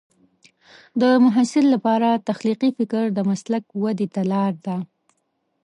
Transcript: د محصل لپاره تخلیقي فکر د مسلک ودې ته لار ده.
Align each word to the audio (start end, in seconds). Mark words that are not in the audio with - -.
د 1.01 1.03
محصل 1.25 1.65
لپاره 1.75 2.09
تخلیقي 2.29 2.69
فکر 2.77 3.03
د 3.11 3.19
مسلک 3.29 3.63
ودې 3.81 4.07
ته 4.13 4.21
لار 4.31 4.53
ده. 4.65 4.77